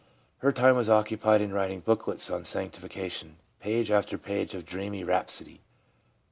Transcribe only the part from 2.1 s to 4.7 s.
on sanctification— page after page of